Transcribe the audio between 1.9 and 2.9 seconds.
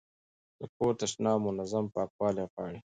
پاکوالی غواړي.